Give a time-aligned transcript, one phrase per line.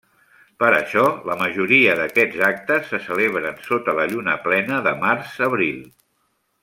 [0.61, 5.79] Per això, la majoria d'aquests actes se celebren sota la lluna plena de març-abril.